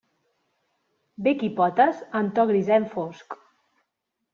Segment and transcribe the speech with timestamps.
[1.29, 3.43] Bec i potes en to grisenc fosc.